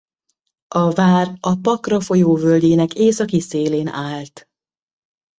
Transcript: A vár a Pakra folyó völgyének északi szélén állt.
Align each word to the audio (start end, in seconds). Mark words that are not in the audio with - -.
A 0.75 0.91
vár 0.91 1.37
a 1.39 1.55
Pakra 1.55 1.99
folyó 1.99 2.35
völgyének 2.35 2.93
északi 2.93 3.39
szélén 3.39 3.87
állt. 3.87 4.49